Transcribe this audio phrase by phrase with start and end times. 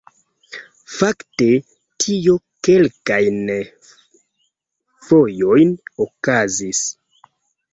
[0.99, 1.49] Fakte
[2.05, 2.33] tio
[2.69, 3.37] kelkajn
[5.11, 5.77] fojojn
[6.07, 6.83] okazis